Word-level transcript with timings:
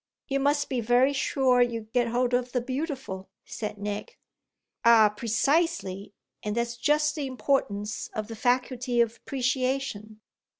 "You 0.29 0.39
must 0.39 0.67
be 0.67 0.81
very 0.81 1.13
sure 1.13 1.61
you 1.61 1.81
get 1.81 2.07
hold 2.07 2.33
of 2.33 2.53
the 2.53 2.59
beautiful," 2.61 3.29
said 3.45 3.77
Nick. 3.77 4.17
"Ah 4.83 5.09
precisely, 5.15 6.15
and 6.41 6.55
that's 6.57 6.75
just 6.75 7.13
the 7.13 7.27
importance 7.27 8.07
of 8.15 8.27
the 8.27 8.35
faculty 8.35 8.99
of 8.99 9.17
appreciation. 9.17 10.19